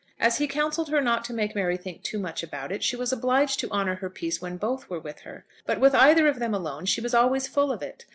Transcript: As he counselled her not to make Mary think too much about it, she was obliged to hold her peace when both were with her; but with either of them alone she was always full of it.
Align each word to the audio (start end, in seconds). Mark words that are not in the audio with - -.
As 0.19 0.39
he 0.39 0.47
counselled 0.47 0.89
her 0.89 0.99
not 0.99 1.23
to 1.25 1.31
make 1.33 1.53
Mary 1.53 1.77
think 1.77 2.01
too 2.01 2.17
much 2.17 2.41
about 2.41 2.71
it, 2.71 2.81
she 2.83 2.95
was 2.95 3.13
obliged 3.13 3.59
to 3.59 3.69
hold 3.69 3.85
her 3.85 4.09
peace 4.09 4.41
when 4.41 4.57
both 4.57 4.89
were 4.89 4.97
with 4.99 5.19
her; 5.19 5.45
but 5.67 5.79
with 5.79 5.93
either 5.93 6.27
of 6.27 6.39
them 6.39 6.55
alone 6.55 6.85
she 6.85 7.01
was 7.01 7.13
always 7.13 7.47
full 7.47 7.71
of 7.71 7.83
it. 7.83 8.07